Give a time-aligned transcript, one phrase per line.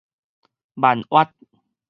[0.75, 1.29] 閩越